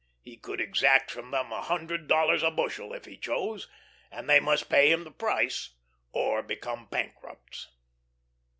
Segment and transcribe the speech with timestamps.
[0.23, 3.69] He could exact from them a hundred dollars a bushel if he chose,
[4.09, 5.75] and they must pay him the price
[6.11, 7.67] or become bankrupts.